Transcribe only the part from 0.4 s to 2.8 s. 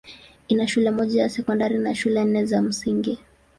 Ina shule moja ya sekondari na shule nne za